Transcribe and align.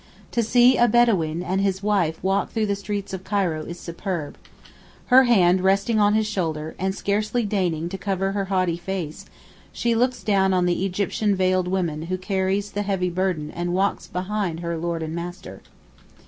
To 0.31 0.41
see 0.41 0.77
a 0.77 0.87
Bedaween 0.87 1.43
and 1.43 1.61
his 1.61 1.83
wife 1.83 2.23
walk 2.23 2.49
through 2.49 2.65
the 2.65 2.75
streets 2.75 3.13
of 3.13 3.23
Cairo 3.23 3.65
is 3.65 3.79
superb. 3.79 4.35
Her 5.13 5.25
hand 5.25 5.61
resting 5.61 5.99
on 5.99 6.15
his 6.15 6.25
shoulder, 6.25 6.73
and 6.79 6.95
scarcely 6.95 7.45
deigning 7.45 7.87
to 7.89 7.99
cover 7.99 8.31
her 8.31 8.45
haughty 8.45 8.77
face, 8.77 9.27
she 9.71 9.93
looks 9.93 10.23
down 10.23 10.55
on 10.55 10.65
the 10.65 10.83
Egyptian 10.87 11.35
veiled 11.35 11.67
woman 11.67 12.07
who 12.09 12.17
carries 12.17 12.71
the 12.71 12.81
heavy 12.81 13.11
burden 13.11 13.51
and 13.51 13.75
walks 13.75 14.07
behind 14.07 14.61
her 14.61 14.75
lord 14.75 15.03
and 15.03 15.13
master. 15.13 15.61